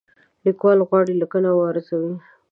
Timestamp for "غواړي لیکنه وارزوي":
0.87-2.15